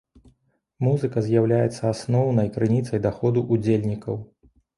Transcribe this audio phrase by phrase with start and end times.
[0.87, 4.19] Музыка з'яўляецца асноўнай крыніцай даходу ўдзельнікаў.